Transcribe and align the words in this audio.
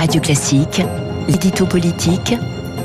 Radio 0.00 0.18
Classique, 0.18 0.80
l'édito 1.28 1.66
politique 1.66 2.32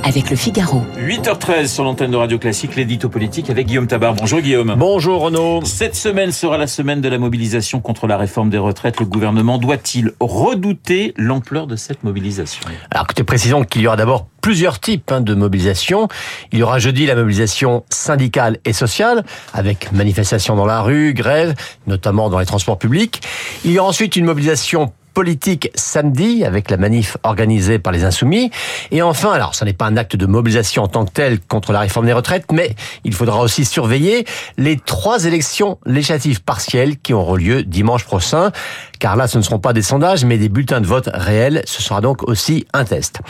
avec 0.03 0.29
le 0.29 0.35
Figaro. 0.35 0.81
8h13 0.97 1.67
sur 1.67 1.85
l'antenne 1.85 2.11
de 2.11 2.17
Radio 2.17 2.37
Classique, 2.37 2.75
l'édito 2.75 3.07
politique 3.07 3.49
avec 3.49 3.67
Guillaume 3.67 3.87
Tabar. 3.87 4.15
Bonjour 4.15 4.41
Guillaume. 4.41 4.75
Bonjour 4.77 5.21
Renaud. 5.21 5.61
Cette 5.63 5.95
semaine 5.95 6.33
sera 6.33 6.57
la 6.57 6.67
semaine 6.67 6.99
de 6.99 7.07
la 7.07 7.17
mobilisation 7.17 7.79
contre 7.79 8.07
la 8.07 8.17
réforme 8.17 8.49
des 8.49 8.57
retraites. 8.57 8.99
Le 8.99 9.05
gouvernement 9.05 9.57
doit-il 9.59 10.11
redouter 10.19 11.13
l'ampleur 11.15 11.67
de 11.67 11.77
cette 11.77 12.03
mobilisation? 12.03 12.65
Alors, 12.91 13.05
écoutez, 13.05 13.23
précisons 13.23 13.63
qu'il 13.63 13.83
y 13.83 13.87
aura 13.87 13.95
d'abord 13.95 14.27
plusieurs 14.41 14.81
types 14.81 15.09
hein, 15.09 15.21
de 15.21 15.35
mobilisation. 15.35 16.09
Il 16.51 16.59
y 16.59 16.63
aura 16.63 16.79
jeudi 16.79 17.05
la 17.05 17.15
mobilisation 17.15 17.85
syndicale 17.89 18.57
et 18.65 18.73
sociale, 18.73 19.23
avec 19.53 19.89
manifestation 19.93 20.57
dans 20.57 20.65
la 20.65 20.81
rue, 20.81 21.13
grève, 21.13 21.55
notamment 21.87 22.29
dans 22.29 22.39
les 22.39 22.45
transports 22.45 22.77
publics. 22.77 23.21
Il 23.63 23.71
y 23.71 23.79
aura 23.79 23.87
ensuite 23.87 24.17
une 24.17 24.25
mobilisation 24.25 24.91
politique 25.15 25.71
samedi 25.75 26.43
avec 26.43 26.69
la 26.69 26.77
manif 26.77 27.17
organisée 27.23 27.79
par 27.79 27.93
les 27.93 28.03
Insoumis. 28.03 28.51
Et 28.91 29.01
enfin, 29.01 29.31
alors 29.31 29.55
ce 29.55 29.63
n'est 29.65 29.73
pas 29.73 29.85
un 29.85 29.97
acte 29.97 30.15
de 30.15 30.25
mobilisation 30.25 30.83
en 30.83 30.87
tant 30.87 31.05
que 31.05 31.11
tel 31.11 31.39
contre 31.39 31.71
la 31.71 31.79
réforme 31.79 32.05
des 32.05 32.13
retraites, 32.13 32.51
mais 32.51 32.75
il 33.05 33.13
faudra 33.13 33.39
aussi 33.39 33.63
surveiller 33.65 34.25
les 34.57 34.77
trois 34.77 35.23
élections 35.23 35.79
législatives 35.85 36.43
partielles 36.43 36.99
qui 36.99 37.13
auront 37.13 37.35
lieu 37.35 37.63
dimanche 37.63 38.03
prochain. 38.03 38.51
Car 38.99 39.15
là, 39.15 39.27
ce 39.27 39.37
ne 39.37 39.43
seront 39.43 39.59
pas 39.59 39.73
des 39.73 39.81
sondages, 39.81 40.25
mais 40.25 40.37
des 40.37 40.49
bulletins 40.49 40.81
de 40.81 40.85
vote 40.85 41.09
réels. 41.13 41.63
Ce 41.65 41.81
sera 41.81 42.01
donc 42.01 42.27
aussi 42.27 42.67
un 42.73 42.83
test. 42.83 43.21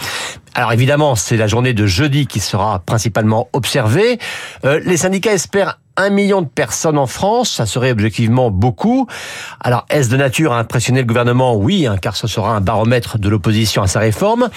Alors 0.56 0.74
évidemment, 0.74 1.16
c'est 1.16 1.38
la 1.38 1.48
journée 1.48 1.74
de 1.74 1.86
jeudi 1.86 2.26
qui 2.26 2.40
sera 2.40 2.80
principalement 2.80 3.48
observée. 3.54 4.18
Euh, 4.64 4.80
les 4.84 4.98
syndicats 4.98 5.34
espèrent 5.34 5.80
un 5.98 6.10
million 6.10 6.42
de 6.42 6.48
personnes 6.48 6.98
en 6.98 7.08
France, 7.08 7.50
ça 7.52 7.66
serait 7.66 7.92
objectivement 7.92 8.52
beaucoup. 8.52 9.08
Alors, 9.62 9.86
est-ce 9.90 10.10
de 10.10 10.18
nature 10.18 10.54
à 10.54 10.60
impressionner 10.60 11.02
le 11.02 11.06
gouvernement? 11.06 11.56
Oui, 11.56 11.88
hein, 11.88 11.98
car 12.02 12.16
ce 12.16 12.28
sera 12.28 12.56
un 12.56 12.62
baromètre 12.62 13.18
de 13.18 13.30
l'opposition 13.30 13.82
à 13.82 13.88
sa 13.88 14.00
réforme. 14.00 14.50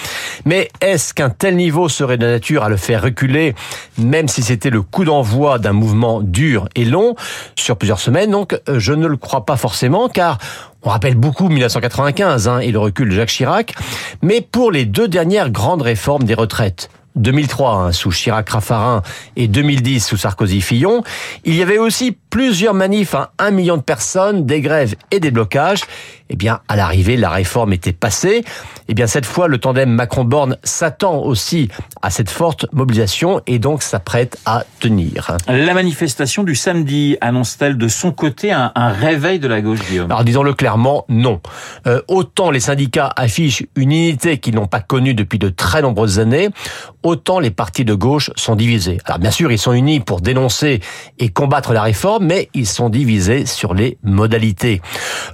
Mais 0.45 0.69
est-ce 0.81 1.13
qu'un 1.13 1.29
tel 1.29 1.55
niveau 1.55 1.89
serait 1.89 2.17
de 2.17 2.25
nature 2.25 2.63
à 2.63 2.69
le 2.69 2.77
faire 2.77 3.03
reculer, 3.03 3.55
même 3.97 4.27
si 4.27 4.43
c'était 4.43 4.69
le 4.69 4.81
coup 4.81 5.05
d'envoi 5.05 5.59
d'un 5.59 5.73
mouvement 5.73 6.21
dur 6.21 6.67
et 6.75 6.85
long, 6.85 7.15
sur 7.55 7.77
plusieurs 7.77 7.99
semaines 7.99 8.31
Donc, 8.31 8.59
je 8.67 8.93
ne 8.93 9.07
le 9.07 9.17
crois 9.17 9.45
pas 9.45 9.57
forcément, 9.57 10.09
car 10.09 10.37
on 10.83 10.89
rappelle 10.89 11.15
beaucoup 11.15 11.49
1995 11.49 12.47
hein, 12.47 12.59
et 12.59 12.71
le 12.71 12.79
recul 12.79 13.09
de 13.09 13.15
Jacques 13.15 13.29
Chirac. 13.29 13.75
Mais 14.21 14.41
pour 14.41 14.71
les 14.71 14.85
deux 14.85 15.07
dernières 15.07 15.49
grandes 15.49 15.81
réformes 15.81 16.23
des 16.23 16.33
retraites, 16.33 16.89
2003 17.19 17.71
hein, 17.71 17.91
sous 17.91 18.09
Chirac-Raffarin 18.09 19.03
et 19.35 19.47
2010 19.47 20.05
sous 20.05 20.17
Sarkozy-Fillon, 20.17 21.03
il 21.43 21.55
y 21.55 21.61
avait 21.61 21.77
aussi 21.77 22.17
plusieurs 22.29 22.73
manifs 22.73 23.15
à 23.15 23.31
un 23.39 23.51
million 23.51 23.77
de 23.77 23.81
personnes, 23.81 24.45
des 24.45 24.61
grèves 24.61 24.95
et 25.11 25.19
des 25.19 25.31
blocages. 25.31 25.81
Eh 26.31 26.35
bien, 26.35 26.59
à 26.67 26.75
l'arrivée, 26.75 27.17
la 27.17 27.31
réforme 27.31 27.73
était 27.73 27.91
passée. 27.91 28.43
Eh 28.87 28.93
bien, 28.93 29.07
cette 29.07 29.25
fois, 29.25 29.47
le 29.47 29.57
tandem 29.57 29.89
Macron-Borne 29.89 30.57
s'attend 30.63 31.17
aussi 31.23 31.69
à 32.03 32.11
cette 32.11 32.29
forte 32.29 32.67
mobilisation 32.71 33.41
et 33.47 33.57
donc 33.57 33.81
s'apprête 33.81 34.37
à 34.45 34.63
tenir. 34.79 35.35
La 35.47 35.73
manifestation 35.73 36.43
du 36.43 36.53
samedi 36.53 37.17
annonce-t-elle 37.21 37.77
de 37.77 37.87
son 37.87 38.11
côté 38.11 38.51
un, 38.51 38.71
réveil 38.75 39.39
de 39.39 39.47
la 39.47 39.61
gauche, 39.61 39.79
Guillaume? 39.87 40.11
Alors, 40.11 40.23
disons-le 40.23 40.53
clairement, 40.53 41.05
non. 41.09 41.41
Euh, 41.87 42.01
autant 42.07 42.51
les 42.51 42.59
syndicats 42.59 43.11
affichent 43.15 43.63
une 43.75 43.91
unité 43.91 44.37
qu'ils 44.37 44.53
n'ont 44.53 44.67
pas 44.67 44.81
connue 44.81 45.15
depuis 45.15 45.39
de 45.39 45.49
très 45.49 45.81
nombreuses 45.81 46.19
années, 46.19 46.49
autant 47.01 47.39
les 47.39 47.51
partis 47.51 47.85
de 47.85 47.95
gauche 47.95 48.29
sont 48.35 48.55
divisés. 48.55 48.99
Alors, 49.05 49.17
bien 49.17 49.31
sûr, 49.31 49.51
ils 49.51 49.57
sont 49.57 49.73
unis 49.73 49.99
pour 49.99 50.21
dénoncer 50.21 50.79
et 51.17 51.29
combattre 51.29 51.73
la 51.73 51.81
réforme, 51.81 52.18
mais 52.19 52.49
ils 52.53 52.67
sont 52.67 52.89
divisés 52.89 53.45
sur 53.45 53.73
les 53.73 53.97
modalités. 54.03 54.81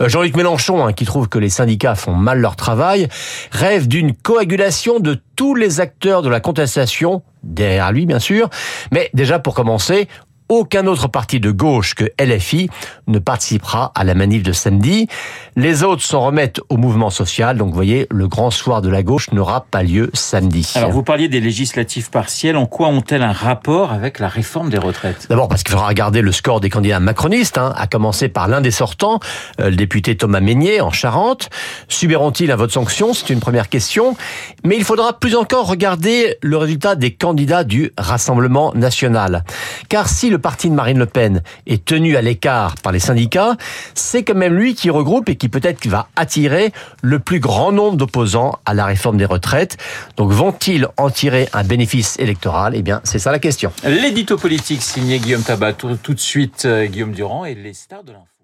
Euh, 0.01 0.09
Jean-Luc 0.09 0.35
Mélenchon, 0.35 0.85
hein, 0.85 0.93
qui 0.93 1.05
trouve 1.05 1.27
que 1.27 1.39
les 1.39 1.49
syndicats 1.49 1.95
font 1.95 2.13
mal 2.13 2.39
leur 2.39 2.55
travail, 2.55 3.07
rêve 3.51 3.87
d'une 3.87 4.13
coagulation 4.13 4.99
de 4.99 5.19
tous 5.35 5.55
les 5.55 5.79
acteurs 5.79 6.21
de 6.21 6.29
la 6.29 6.39
contestation 6.39 7.23
derrière 7.43 7.91
lui 7.91 8.05
bien 8.05 8.19
sûr, 8.19 8.49
mais 8.91 9.09
déjà 9.13 9.39
pour 9.39 9.53
commencer, 9.53 10.07
aucun 10.49 10.87
autre 10.87 11.07
parti 11.07 11.39
de 11.39 11.51
gauche 11.51 11.95
que 11.95 12.05
LFI 12.19 12.69
ne 13.07 13.19
participera 13.19 13.91
à 13.95 14.03
la 14.03 14.13
manif 14.13 14.43
de 14.43 14.51
samedi. 14.51 15.07
Les 15.55 15.83
autres 15.83 16.03
s'en 16.03 16.21
remettent 16.21 16.59
au 16.69 16.77
mouvement 16.77 17.09
social. 17.09 17.57
Donc, 17.57 17.69
vous 17.69 17.75
voyez, 17.75 18.07
le 18.11 18.27
grand 18.27 18.51
soir 18.51 18.81
de 18.81 18.89
la 18.89 19.03
gauche 19.03 19.31
n'aura 19.31 19.65
pas 19.71 19.83
lieu 19.83 20.09
samedi. 20.13 20.71
Alors, 20.75 20.91
vous 20.91 21.03
parliez 21.03 21.27
des 21.27 21.39
législatives 21.39 22.09
partielles. 22.09 22.57
En 22.57 22.65
quoi 22.65 22.89
ont-elles 22.89 23.23
un 23.23 23.31
rapport 23.31 23.91
avec 23.91 24.19
la 24.19 24.27
réforme 24.27 24.69
des 24.69 24.77
retraites? 24.77 25.27
D'abord, 25.29 25.47
parce 25.47 25.63
qu'il 25.63 25.71
faudra 25.71 25.87
regarder 25.87 26.21
le 26.21 26.31
score 26.31 26.59
des 26.59 26.69
candidats 26.69 26.99
macronistes, 26.99 27.57
hein, 27.57 27.73
à 27.77 27.87
commencer 27.87 28.29
par 28.29 28.47
l'un 28.47 28.61
des 28.61 28.71
sortants, 28.71 29.19
euh, 29.59 29.69
le 29.69 29.75
député 29.75 30.15
Thomas 30.15 30.41
Meignet, 30.41 30.81
en 30.81 30.91
Charente. 30.91 31.49
Subiront-ils 31.87 32.51
un 32.51 32.55
vote 32.55 32.71
sanction? 32.71 33.13
C'est 33.13 33.29
une 33.31 33.39
première 33.39 33.69
question. 33.69 34.15
Mais 34.63 34.75
il 34.77 34.83
faudra 34.83 35.13
plus 35.19 35.35
encore 35.35 35.67
regarder 35.67 36.37
le 36.41 36.57
résultat 36.57 36.95
des 36.95 37.13
candidats 37.13 37.63
du 37.63 37.91
Rassemblement 37.97 38.73
national. 38.75 39.43
Car 39.89 40.07
si 40.07 40.29
le 40.29 40.34
parti 40.37 40.69
de 40.69 40.75
Marine 40.75 40.99
Le 40.99 41.05
Pen 41.05 41.41
est 41.67 41.83
tenu 41.85 42.17
à 42.17 42.21
l'écart 42.21 42.75
par 42.75 42.91
les 42.91 42.99
syndicats, 42.99 43.55
c'est 43.93 44.23
quand 44.23 44.35
même 44.35 44.53
lui 44.53 44.75
qui 44.75 44.89
regroupe 44.89 45.29
et 45.29 45.35
qui 45.35 45.49
peut-être 45.49 45.85
va 45.87 46.07
attirer 46.15 46.71
le 47.01 47.19
plus 47.19 47.39
grand 47.39 47.71
nombre 47.71 47.97
d'opposants 47.97 48.59
à 48.65 48.73
la 48.73 48.85
réforme 48.85 49.17
des 49.17 49.25
retraites. 49.25 49.77
Donc 50.17 50.31
vont-ils 50.31 50.87
en 50.97 51.09
tirer 51.09 51.49
un 51.53 51.63
bénéfice 51.63 52.17
électoral? 52.19 52.73
Eh 52.75 52.81
bien, 52.81 53.01
c'est 53.03 53.19
ça 53.19 53.31
la 53.31 53.39
question. 53.39 53.71
L'édito 53.83 54.37
politique 54.37 54.81
signé 54.81 55.19
Guillaume 55.19 55.43
Tabat. 55.43 55.73
Tout, 55.73 55.97
tout 56.01 56.13
de 56.13 56.19
suite, 56.19 56.65
euh, 56.65 56.85
Guillaume 56.85 57.11
Durand 57.11 57.45
et 57.45 57.55
les 57.55 57.73
stars 57.73 58.03
de 58.03 58.11
l'info. 58.11 58.34